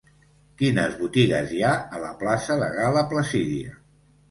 Quines 0.61 0.95
botigues 1.01 1.51
hi 1.51 1.61
ha 1.67 1.75
a 1.99 2.03
la 2.05 2.11
plaça 2.23 2.59
de 2.65 2.73
Gal·la 2.81 3.07
Placídia? 3.15 3.79